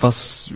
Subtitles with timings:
[0.00, 0.52] was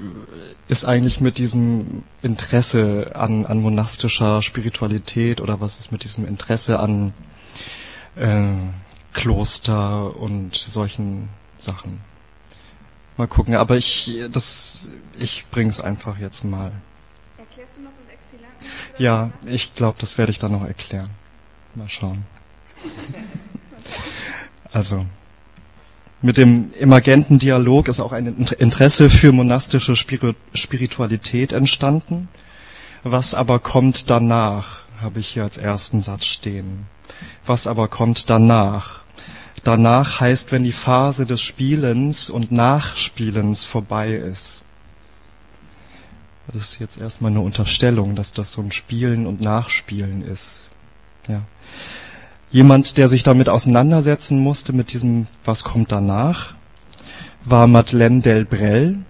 [0.68, 6.80] ist eigentlich mit diesem Interesse an, an monastischer Spiritualität oder was ist mit diesem Interesse
[6.80, 7.12] an
[8.16, 8.46] äh,
[9.12, 12.00] Kloster und solchen Sachen?
[13.16, 14.88] Mal gucken, aber ich das
[15.18, 16.72] ich bring's einfach jetzt mal.
[17.38, 19.02] Erklärst du noch das Exilanten?
[19.02, 21.10] Ja, ich glaube, das werde ich dann noch erklären.
[21.74, 22.26] Mal schauen.
[24.72, 25.06] also
[26.24, 32.28] mit dem emergenten Dialog ist auch ein Interesse für monastische Spiritualität entstanden.
[33.02, 36.86] Was aber kommt danach, habe ich hier als ersten Satz stehen.
[37.44, 39.02] Was aber kommt danach?
[39.64, 44.62] Danach heißt, wenn die Phase des Spielens und Nachspielens vorbei ist.
[46.48, 50.62] Das ist jetzt erstmal eine Unterstellung, dass das so ein Spielen und Nachspielen ist.
[51.28, 51.42] Ja
[52.54, 56.54] jemand, der sich damit auseinandersetzen musste, mit diesem Was kommt danach,
[57.44, 59.00] war Madeleine Delbrel.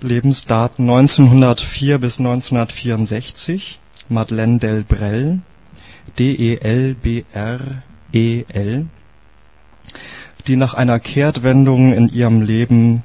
[0.00, 3.78] Lebensdaten 1904 bis 1964.
[4.08, 5.42] Madeleine Delbrel.
[6.18, 7.26] D-E-L-B-R-E-L.
[10.46, 13.04] Die nach einer Kehrtwendung in ihrem Leben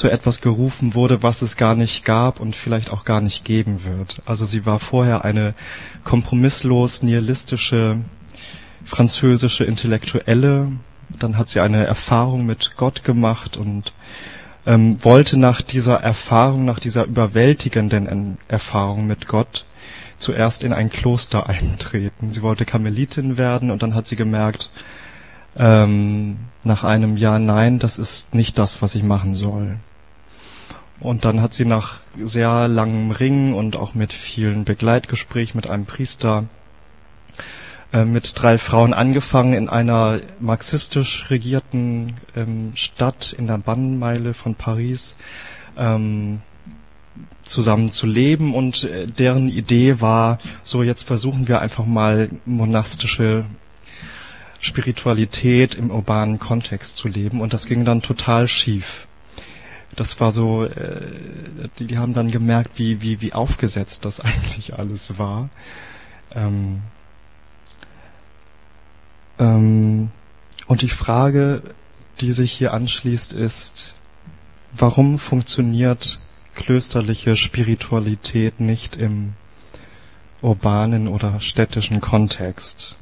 [0.00, 3.84] zu etwas gerufen wurde, was es gar nicht gab und vielleicht auch gar nicht geben
[3.84, 4.22] wird.
[4.24, 5.52] Also sie war vorher eine
[6.04, 8.02] kompromisslos nihilistische
[8.82, 10.72] französische Intellektuelle,
[11.18, 13.92] dann hat sie eine Erfahrung mit Gott gemacht und
[14.64, 19.66] ähm, wollte nach dieser Erfahrung, nach dieser überwältigenden Erfahrung mit Gott
[20.16, 22.32] zuerst in ein Kloster eintreten.
[22.32, 24.70] Sie wollte Karmelitin werden und dann hat sie gemerkt,
[25.58, 29.76] ähm, nach einem Jahr, nein, das ist nicht das, was ich machen soll.
[31.00, 35.86] Und dann hat sie nach sehr langem Ringen und auch mit vielen Begleitgesprächen mit einem
[35.86, 36.44] Priester
[37.92, 44.54] äh, mit drei Frauen angefangen in einer marxistisch regierten ähm, Stadt in der Bannenmeile von
[44.54, 45.16] Paris
[45.76, 46.40] ähm,
[47.42, 53.44] zusammen zu leben und äh, deren Idee war, so jetzt versuchen wir einfach mal monastische
[54.60, 59.08] Spiritualität im urbanen Kontext zu leben und das ging dann total schief.
[59.96, 64.78] Das war so, äh, die, die haben dann gemerkt, wie, wie, wie aufgesetzt das eigentlich
[64.78, 65.48] alles war.
[66.34, 66.82] Ähm,
[69.38, 70.10] ähm,
[70.66, 71.62] und die Frage,
[72.20, 73.94] die sich hier anschließt, ist,
[74.72, 76.20] warum funktioniert
[76.54, 79.34] klösterliche Spiritualität nicht im
[80.42, 82.96] urbanen oder städtischen Kontext?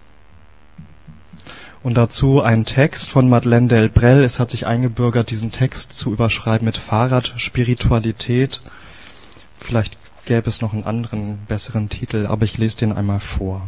[1.83, 4.25] Und dazu ein Text von Madeleine Delbrel.
[4.25, 8.61] Es hat sich eingebürgert, diesen Text zu überschreiben mit Fahrradspiritualität.
[9.56, 9.97] Vielleicht
[10.27, 13.66] gäbe es noch einen anderen, besseren Titel, aber ich lese den einmal vor.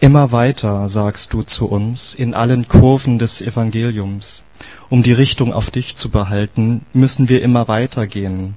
[0.00, 4.44] Immer weiter, sagst du zu uns, in allen Kurven des Evangeliums.
[4.88, 8.56] Um die Richtung auf dich zu behalten, müssen wir immer weiter gehen,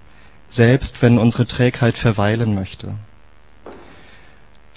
[0.50, 2.94] selbst wenn unsere Trägheit verweilen möchte.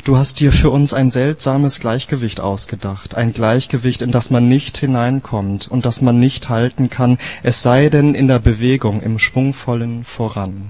[0.04, 4.76] Du hast dir für uns ein seltsames Gleichgewicht ausgedacht, ein Gleichgewicht, in das man nicht
[4.76, 10.04] hineinkommt und das man nicht halten kann, es sei denn in der Bewegung, im schwungvollen
[10.04, 10.68] Voran.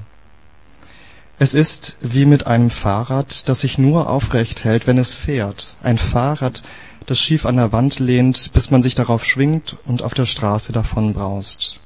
[1.41, 5.99] Es ist wie mit einem Fahrrad, das sich nur aufrecht hält, wenn es fährt, ein
[5.99, 6.63] Fahrrad,
[7.07, 10.71] das schief an der Wand lehnt, bis man sich darauf schwingt und auf der Straße
[10.71, 11.81] davonbraust.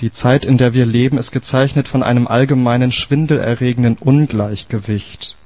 [0.00, 5.36] Die Zeit, in der wir leben, ist gezeichnet von einem allgemeinen schwindelerregenden Ungleichgewicht.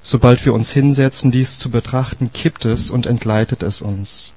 [0.00, 4.32] Sobald wir uns hinsetzen, dies zu betrachten, kippt es und entgleitet es uns.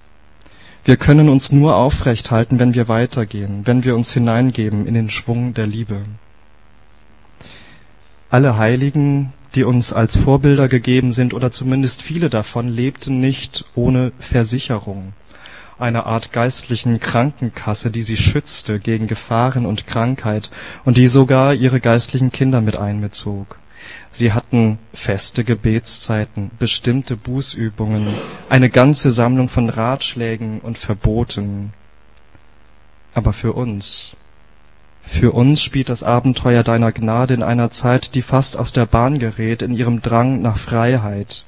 [0.83, 5.11] Wir können uns nur aufrecht halten, wenn wir weitergehen, wenn wir uns hineingeben in den
[5.11, 6.01] Schwung der Liebe.
[8.31, 14.11] Alle Heiligen, die uns als Vorbilder gegeben sind, oder zumindest viele davon, lebten nicht ohne
[14.17, 15.13] Versicherung,
[15.77, 20.49] einer Art geistlichen Krankenkasse, die sie schützte gegen Gefahren und Krankheit
[20.85, 23.60] und die sogar ihre geistlichen Kinder mit einbezog.
[24.13, 28.07] Sie hatten feste Gebetszeiten, bestimmte Bußübungen,
[28.49, 31.71] eine ganze Sammlung von Ratschlägen und Verboten.
[33.13, 34.17] Aber für uns,
[35.01, 39.17] für uns spielt das Abenteuer deiner Gnade in einer Zeit, die fast aus der Bahn
[39.17, 41.45] gerät in ihrem Drang nach Freiheit.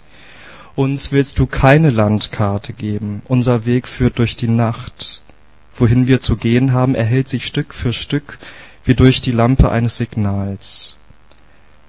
[0.76, 5.22] Uns willst du keine Landkarte geben, unser Weg führt durch die Nacht.
[5.76, 8.40] Wohin wir zu gehen haben, erhält sich Stück für Stück
[8.86, 10.98] wie durch die Lampe eines Signals.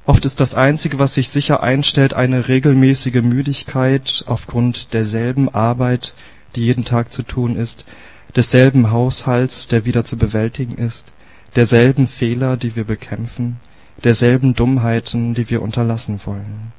[0.06, 6.14] Oft ist das Einzige, was sich sicher einstellt, eine regelmäßige Müdigkeit aufgrund derselben Arbeit,
[6.54, 7.86] die jeden Tag zu tun ist,
[8.36, 11.12] desselben Haushalts, der wieder zu bewältigen ist,
[11.56, 13.56] derselben Fehler, die wir bekämpfen,
[14.02, 16.72] derselben Dummheiten, die wir unterlassen wollen.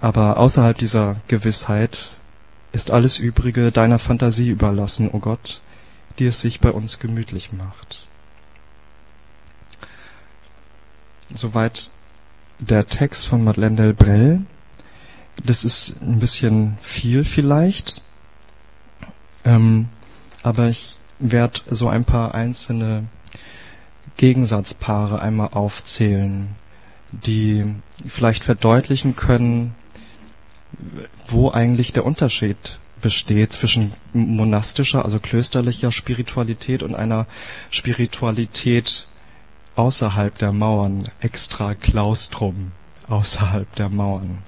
[0.00, 2.16] Aber außerhalb dieser Gewissheit
[2.72, 5.62] ist alles Übrige deiner Fantasie überlassen, o Gott,
[6.18, 8.06] die es sich bei uns gemütlich macht.
[11.32, 11.90] Soweit
[12.58, 14.44] der Text von Madeleine Delbrel.
[15.44, 18.00] Das ist ein bisschen viel vielleicht,
[19.44, 19.88] ähm,
[20.42, 23.04] aber ich werde so ein paar einzelne
[24.16, 26.54] Gegensatzpaare einmal aufzählen,
[27.12, 27.66] die
[28.08, 29.74] vielleicht verdeutlichen können,
[31.28, 37.26] wo eigentlich der Unterschied besteht zwischen monastischer, also klösterlicher Spiritualität und einer
[37.70, 39.06] Spiritualität
[39.76, 42.72] außerhalb der Mauern, extra Klaustrum
[43.08, 44.38] außerhalb der Mauern.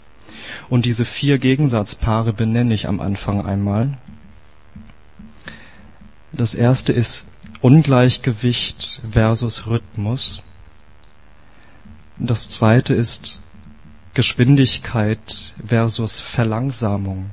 [0.69, 3.99] Und diese vier Gegensatzpaare benenne ich am Anfang einmal.
[6.33, 10.43] Das erste ist Ungleichgewicht versus Rhythmus.
[12.19, 13.41] Das zweite ist
[14.15, 17.31] Geschwindigkeit versus Verlangsamung.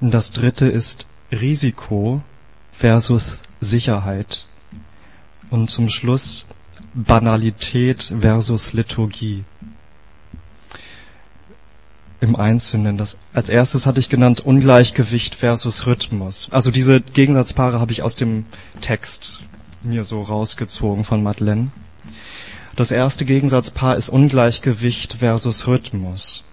[0.00, 2.22] Das dritte ist Risiko
[2.72, 4.45] versus Sicherheit.
[5.50, 6.46] Und zum Schluss
[6.94, 9.44] Banalität versus Liturgie.
[12.20, 12.96] Im Einzelnen.
[12.96, 16.48] Das, als erstes hatte ich genannt Ungleichgewicht versus Rhythmus.
[16.50, 18.46] Also diese Gegensatzpaare habe ich aus dem
[18.80, 19.42] Text
[19.82, 21.68] mir so rausgezogen von Madeleine.
[22.74, 26.44] Das erste Gegensatzpaar ist Ungleichgewicht versus Rhythmus.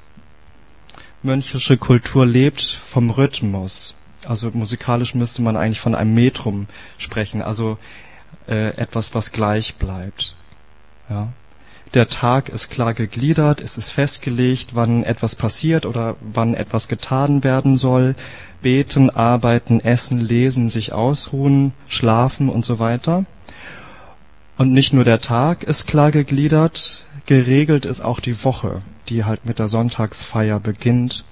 [1.21, 3.95] Mönchische Kultur lebt vom Rhythmus.
[4.25, 6.67] Also musikalisch müsste man eigentlich von einem Metrum
[6.97, 7.77] sprechen, also
[8.47, 10.35] äh, etwas, was gleich bleibt.
[11.09, 11.29] Ja.
[11.93, 17.43] Der Tag ist klar gegliedert, es ist festgelegt, wann etwas passiert oder wann etwas getan
[17.43, 18.15] werden soll.
[18.63, 23.25] Beten, arbeiten, essen, lesen, sich ausruhen, schlafen und so weiter.
[24.57, 29.45] Und nicht nur der Tag ist klar gegliedert, geregelt ist auch die Woche, die halt
[29.45, 31.25] mit der Sonntagsfeier beginnt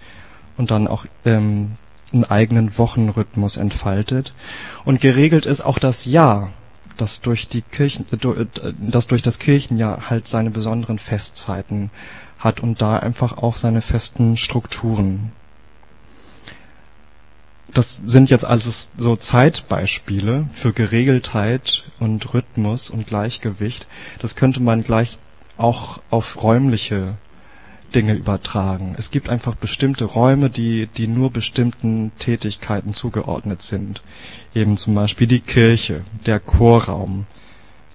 [0.58, 1.72] und dann auch ähm,
[2.14, 4.34] einen eigenen Wochenrhythmus entfaltet.
[4.86, 6.52] Und geregelt ist auch das Jahr,
[6.98, 8.46] das durch die Kirchen, äh,
[8.80, 11.90] das durch das Kirchenjahr halt seine besonderen Festzeiten
[12.40, 15.32] hat und da einfach auch seine festen Strukturen
[17.74, 23.88] das sind jetzt also so Zeitbeispiele für Geregeltheit und Rhythmus und Gleichgewicht.
[24.20, 25.20] Das könnte man gleich
[25.58, 27.16] auch auf räumliche
[27.96, 28.96] Dinge übertragen.
[28.98, 34.02] Es gibt einfach bestimmte Räume, die, die nur bestimmten Tätigkeiten zugeordnet sind.
[34.54, 37.26] Eben zum Beispiel die Kirche, der Chorraum,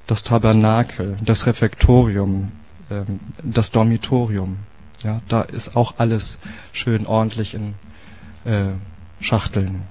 [0.06, 2.52] das Tabernakel, das Refektorium,
[2.90, 4.58] ähm, das Dormitorium.
[5.02, 6.38] Ja, da ist auch alles
[6.72, 7.74] schön ordentlich in
[8.44, 8.72] äh,
[9.20, 9.82] Schachteln.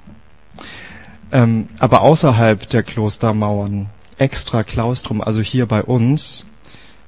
[1.31, 6.45] Ähm, aber außerhalb der Klostermauern, extra Klaustrum, also hier bei uns,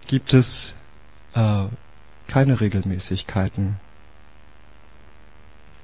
[0.08, 0.78] gibt es
[1.34, 1.66] äh,
[2.28, 3.78] keine Regelmäßigkeiten.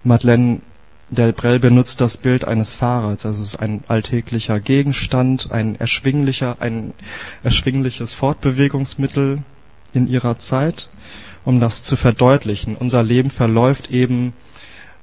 [0.04, 0.62] Madeleine
[1.10, 6.94] Delbrel benutzt das Bild eines Fahrrads, also es ist ein alltäglicher Gegenstand, ein erschwinglicher, ein
[7.44, 9.44] erschwingliches Fortbewegungsmittel
[9.94, 10.90] in ihrer Zeit,
[11.45, 12.75] um das zu verdeutlichen.
[12.75, 14.34] Unser Leben verläuft eben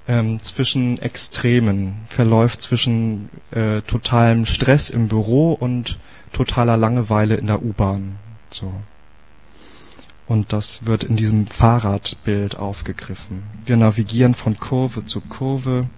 [0.09, 5.99] ähm, zwischen Extremen, verläuft zwischen äh, totalem Stress im Büro und
[6.33, 8.17] totaler Langeweile in der U-Bahn.
[8.51, 8.73] So.
[10.31, 13.43] Und das wird in diesem Fahrradbild aufgegriffen.
[13.67, 15.89] Wir navigieren von Kurve zu Kurve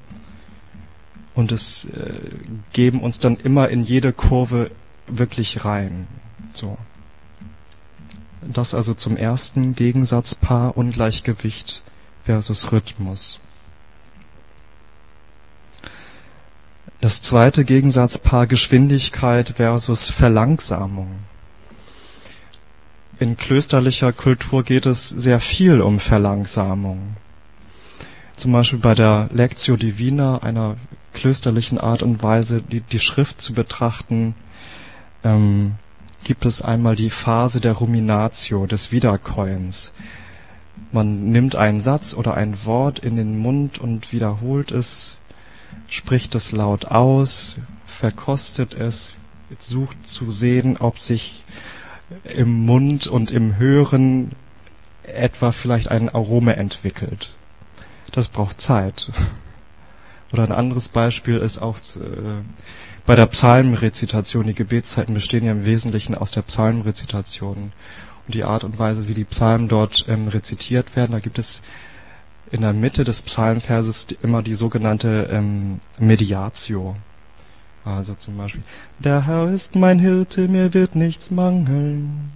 [1.35, 2.19] und es äh,
[2.73, 4.71] geben uns dann immer in jede Kurve
[5.07, 6.07] wirklich rein.
[6.55, 6.79] So.
[8.41, 11.83] Das also zum ersten Gegensatzpaar Ungleichgewicht
[12.25, 13.39] versus Rhythmus.
[17.03, 21.19] Das zweite Gegensatzpaar Geschwindigkeit versus Verlangsamung.
[23.23, 27.15] In klösterlicher Kultur geht es sehr viel um Verlangsamung.
[28.37, 30.75] Zum Beispiel bei der Lectio Divina, einer
[31.13, 34.35] klösterlichen Art und Weise, die, die Schrift zu betrachten,
[35.23, 35.77] ähm,
[36.25, 39.93] gibt es einmal die Phase der Ruminatio, des Wiederkäuens.
[40.91, 45.19] Man nimmt einen Satz oder ein Wort in den Mund und wiederholt es
[45.87, 49.13] spricht es laut aus, verkostet es,
[49.61, 51.45] sucht zu sehen, ob sich
[52.37, 54.33] im Mund und im Hören
[55.03, 57.35] etwa vielleicht ein Arome entwickelt.
[58.13, 59.11] Das braucht Zeit.
[60.33, 62.43] Oder ein anderes Beispiel ist auch äh,
[63.05, 64.47] bei der Psalmenrezitation.
[64.47, 67.73] Die Gebetszeiten bestehen ja im Wesentlichen aus der Psalmenrezitation.
[68.27, 71.63] Und die Art und Weise, wie die Psalmen dort ähm, rezitiert werden, da gibt es
[72.51, 76.97] in der Mitte des Psalmverses immer die sogenannte ähm, Mediatio.
[77.85, 78.63] Also zum Beispiel,
[79.01, 82.31] der Herr ist mein Hirte, mir wird nichts mangeln.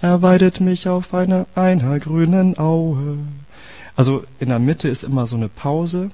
[0.00, 3.18] Er weidet mich auf einer, einer grünen Aue.
[3.94, 6.10] Also in der Mitte ist immer so eine Pause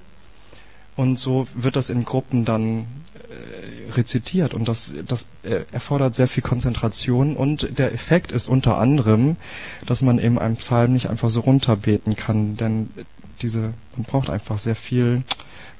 [0.94, 2.86] und so wird das in Gruppen dann
[3.96, 5.30] rezitiert und das, das
[5.72, 9.36] erfordert sehr viel Konzentration und der Effekt ist unter anderem,
[9.86, 12.90] dass man eben einen Psalm nicht einfach so runterbeten kann, denn
[13.42, 15.22] diese, man braucht einfach sehr viel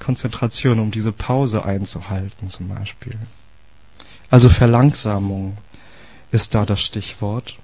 [0.03, 3.17] Konzentration, um diese Pause einzuhalten zum Beispiel.
[4.31, 5.57] Also Verlangsamung
[6.31, 7.59] ist da das Stichwort.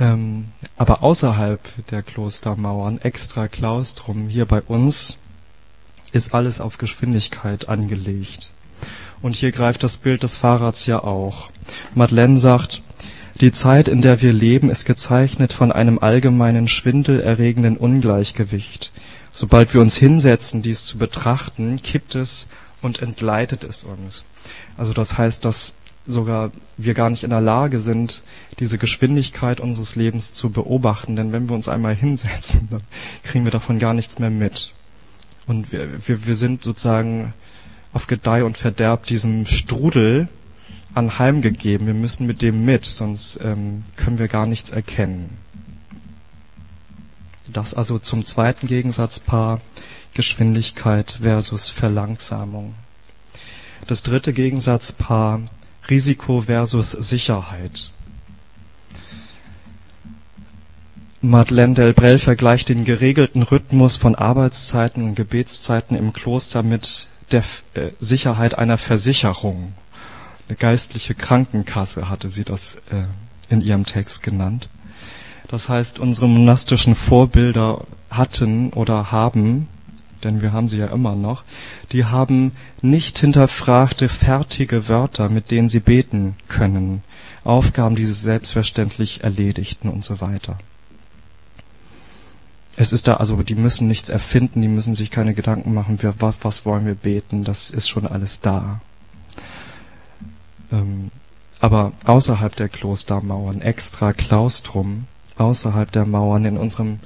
[0.00, 5.20] Ähm, aber außerhalb der Klostermauern, extra Klaustrum, hier bei uns,
[6.12, 8.52] ist alles auf Geschwindigkeit angelegt.
[9.20, 11.50] Und hier greift das Bild des Fahrrads ja auch.
[11.94, 12.82] Madeleine sagt,
[13.40, 18.92] die Zeit, in der wir leben, ist gezeichnet von einem allgemeinen schwindelerregenden Ungleichgewicht.
[19.32, 22.48] Sobald wir uns hinsetzen, dies zu betrachten, kippt es
[22.82, 24.24] und entgleitet es uns.
[24.76, 28.22] Also das heißt, dass sogar wir gar nicht in der Lage sind,
[28.58, 31.16] diese Geschwindigkeit unseres Lebens zu beobachten.
[31.16, 32.82] Denn wenn wir uns einmal hinsetzen, dann
[33.22, 34.72] kriegen wir davon gar nichts mehr mit.
[35.46, 37.34] Und wir, wir, wir sind sozusagen
[37.92, 40.28] auf Gedeih und Verderb diesem Strudel
[40.94, 41.86] anheimgegeben.
[41.86, 45.30] Wir müssen mit dem mit, sonst ähm, können wir gar nichts erkennen.
[47.58, 49.60] Das also zum zweiten Gegensatzpaar
[50.14, 52.76] Geschwindigkeit versus Verlangsamung.
[53.88, 55.40] Das dritte Gegensatzpaar
[55.90, 57.90] Risiko versus Sicherheit.
[61.20, 67.42] Madeleine Delbrel vergleicht den geregelten Rhythmus von Arbeitszeiten und Gebetszeiten im Kloster mit der
[67.74, 69.74] äh, Sicherheit einer Versicherung.
[70.48, 73.02] Eine geistliche Krankenkasse hatte sie das äh,
[73.48, 74.68] in ihrem Text genannt.
[75.48, 79.66] Das heißt, unsere monastischen Vorbilder hatten oder haben,
[80.22, 81.44] denn wir haben sie ja immer noch,
[81.92, 82.52] die haben
[82.82, 87.02] nicht hinterfragte fertige Wörter, mit denen sie beten können,
[87.44, 90.58] Aufgaben, die sie selbstverständlich erledigten und so weiter.
[92.76, 96.14] Es ist da, also die müssen nichts erfinden, die müssen sich keine Gedanken machen, wir,
[96.20, 98.80] was, wollen wir beten, das ist schon alles da.
[100.70, 101.10] Ähm,
[101.60, 105.06] aber außerhalb der Klostermauern, extra Klaustrum,
[105.40, 106.98] außerhalb der Mauern, in unserem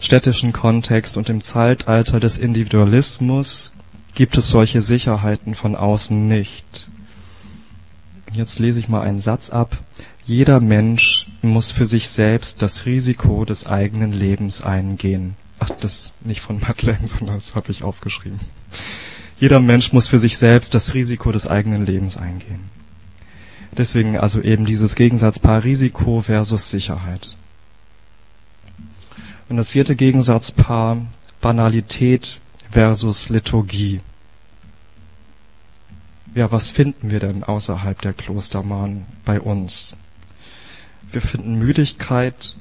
[0.00, 3.72] städtischen Kontext und im Zeitalter des Individualismus
[4.14, 6.88] gibt es solche Sicherheiten von außen nicht.
[8.32, 9.76] Jetzt lese ich mal einen Satz ab.
[10.24, 15.36] Jeder Mensch muss für sich selbst das Risiko des eigenen Lebens eingehen.
[15.58, 18.38] Ach, das nicht von Madeleine, sondern das habe ich aufgeschrieben.
[19.38, 22.70] Jeder Mensch muss für sich selbst das Risiko des eigenen Lebens eingehen.
[23.76, 27.36] Deswegen also eben dieses Gegensatzpaar Risiko versus Sicherheit.
[29.52, 31.04] Und das vierte Gegensatzpaar
[31.42, 32.40] Banalität
[32.70, 34.00] versus Liturgie.
[36.34, 39.98] Ja, was finden wir denn außerhalb der Klostermauern bei uns?
[41.10, 42.56] Wir finden Müdigkeit,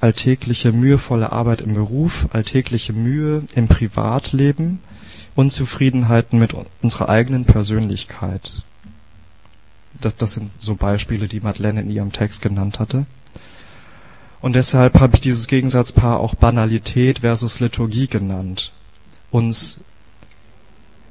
[0.00, 4.80] alltägliche mühevolle Arbeit im Beruf, alltägliche Mühe im Privatleben,
[5.36, 8.64] Unzufriedenheiten mit unserer eigenen Persönlichkeit.
[10.00, 13.06] Das, das sind so Beispiele, die Madeleine in ihrem Text genannt hatte.
[14.42, 18.72] Und deshalb habe ich dieses Gegensatzpaar auch Banalität versus Liturgie genannt.
[19.30, 19.84] Uns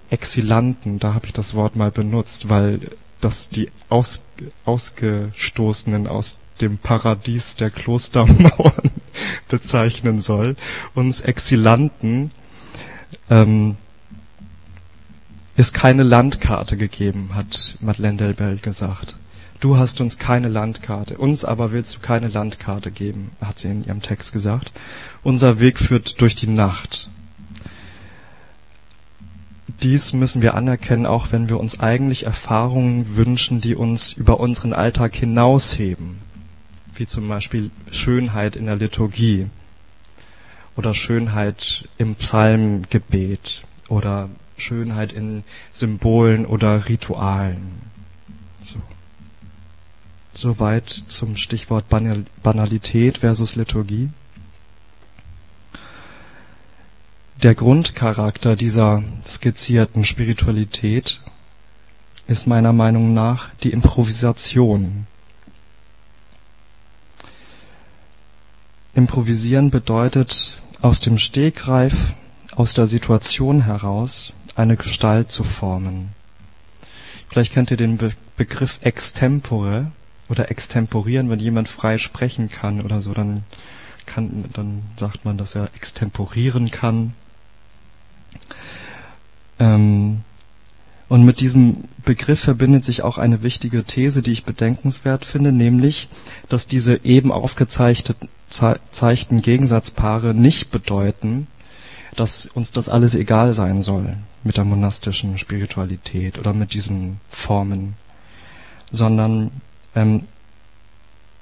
[0.10, 4.34] Exilanten, da habe ich das Wort mal benutzt, weil das die Aus,
[4.66, 8.92] Ausgestoßenen aus dem Paradies der Klostermauern
[9.48, 10.58] bezeichnen soll,
[10.94, 12.32] uns Exilanten
[13.30, 13.78] ähm,
[15.56, 19.16] ist keine Landkarte gegeben, hat Madeleine Delbel gesagt.
[19.62, 23.86] Du hast uns keine Landkarte, uns aber willst du keine Landkarte geben, hat sie in
[23.86, 24.74] ihrem Text gesagt.
[25.24, 27.10] Unser Weg führt durch die Nacht.
[29.82, 34.74] Dies müssen wir anerkennen, auch wenn wir uns eigentlich Erfahrungen wünschen, die uns über unseren
[34.74, 36.18] Alltag hinausheben
[37.01, 39.48] wie zum Beispiel Schönheit in der Liturgie
[40.75, 47.82] oder Schönheit im Psalmgebet oder Schönheit in Symbolen oder Ritualen.
[48.62, 48.80] So.
[50.34, 54.10] Soweit zum Stichwort Banalität versus Liturgie.
[57.44, 61.22] Der Grundcharakter dieser skizzierten Spiritualität
[62.28, 65.08] ist meiner Meinung nach die Improvisation.
[68.94, 72.14] Improvisieren bedeutet, aus dem Stegreif,
[72.56, 76.10] aus der Situation heraus eine Gestalt zu formen.
[77.30, 79.92] Vielleicht kennt ihr den Be Begriff extempore
[80.32, 83.44] oder extemporieren, wenn jemand frei sprechen kann oder so, dann
[84.06, 87.14] kann, dann sagt man, dass er extemporieren kann.
[89.60, 90.22] Ähm,
[91.10, 96.08] und mit diesem Begriff verbindet sich auch eine wichtige These, die ich bedenkenswert finde, nämlich,
[96.48, 101.48] dass diese eben aufgezeichneten Gegensatzpaare nicht bedeuten,
[102.16, 104.16] dass uns das alles egal sein soll.
[104.44, 107.96] mit der monastischen Spiritualität oder mit diesen Formen,
[108.90, 109.52] sondern
[109.95, 110.27] ähm,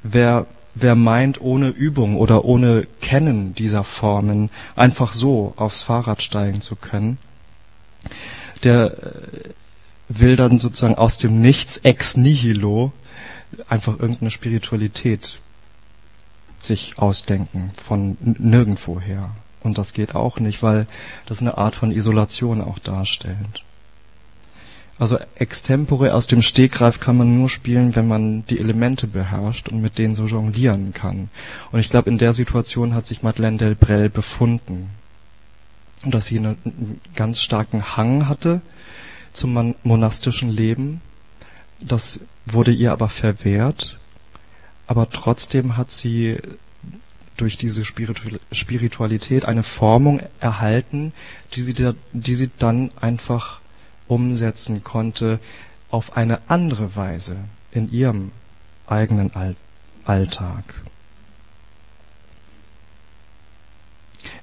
[0.03, 6.61] wer, wer meint, ohne Übung oder ohne Kennen dieser Formen einfach so aufs Fahrrad steigen
[6.61, 7.17] zu können,
[8.63, 9.49] der äh,
[10.07, 12.91] will dann sozusagen aus dem Nichts ex nihilo
[13.67, 15.39] einfach irgendeine Spiritualität
[16.59, 19.31] sich ausdenken von nirgendwoher.
[19.61, 20.87] Und das geht auch nicht, weil
[21.25, 23.63] das eine Art von Isolation auch darstellt.
[24.99, 29.81] Also extempore aus dem Stegreif kann man nur spielen, wenn man die Elemente beherrscht und
[29.81, 31.29] mit denen so jonglieren kann.
[31.71, 34.89] Und ich glaube, in der Situation hat sich Madeleine Delbrel befunden.
[36.03, 38.61] Dass sie einen ganz starken Hang hatte
[39.31, 40.99] zum monastischen Leben.
[41.79, 43.99] Das wurde ihr aber verwehrt.
[44.85, 46.39] Aber trotzdem hat sie
[47.37, 51.13] durch diese Spiritualität eine Formung erhalten,
[51.53, 53.58] die sie, die sie dann einfach
[54.09, 55.39] umsetzen konnte
[55.89, 57.37] auf eine andere Weise
[57.71, 58.31] in ihrem
[58.87, 59.31] eigenen
[60.05, 60.81] Alltag.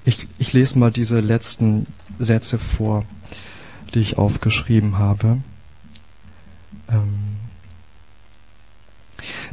[0.05, 1.85] Ich, ich lese mal diese letzten
[2.17, 3.05] Sätze vor,
[3.93, 5.41] die ich aufgeschrieben habe.
[6.89, 7.37] Ähm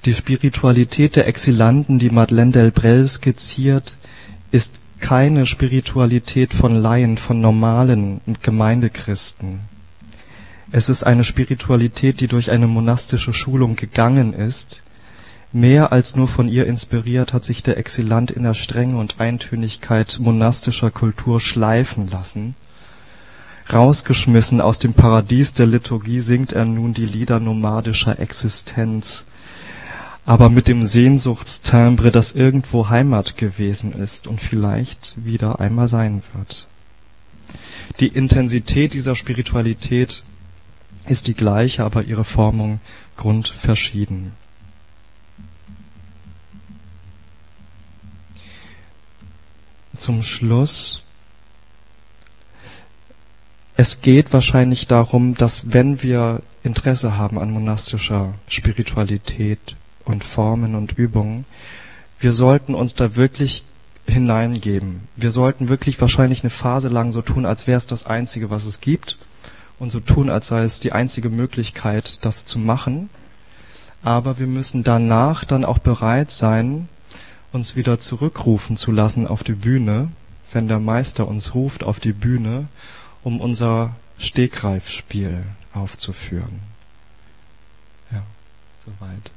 [0.05, 3.97] die Spiritualität der Exilanten, die Madeleine Delbrel skizziert,
[4.51, 9.61] ist keine Spiritualität von Laien, von normalen Gemeindechristen.
[10.77, 14.83] Es ist eine Spiritualität, die durch eine monastische Schulung gegangen ist.
[15.53, 20.19] Mehr als nur von ihr inspiriert hat sich der Exilant in der Strenge und Eintönigkeit
[20.21, 22.57] monastischer Kultur schleifen lassen.
[23.73, 29.27] Rausgeschmissen aus dem Paradies der Liturgie singt er nun die Lieder nomadischer Existenz,
[30.27, 36.67] aber mit dem Sehnsuchtstimbre, das irgendwo Heimat gewesen ist und vielleicht wieder einmal sein wird.
[38.01, 40.25] Die Intensität dieser Spiritualität
[41.07, 42.81] ist die gleiche, aber ihre Formung
[43.17, 44.33] grundverschieden.
[49.97, 51.03] Zum Schluss.
[53.77, 60.93] Es geht wahrscheinlich darum, dass wenn wir Interesse haben an monastischer Spiritualität und Formen und
[60.99, 61.45] Übungen,
[62.19, 63.65] wir sollten uns da wirklich
[64.07, 65.09] hineingeben.
[65.17, 68.65] Wir sollten wirklich wahrscheinlich eine Phase lang so tun, als wäre es das Einzige, was
[68.65, 69.19] es gibt
[69.79, 73.11] und so tun, als sei es die einzige Möglichkeit, das zu machen.
[74.03, 76.89] Aber wir müssen danach dann auch bereit sein,
[77.53, 80.11] uns wieder zurückrufen zu lassen auf die Bühne,
[80.53, 82.69] wenn der Meister uns ruft auf die Bühne,
[83.23, 86.61] um unser Stegreifspiel aufzuführen.
[88.13, 88.23] Ja,
[88.85, 89.31] soweit.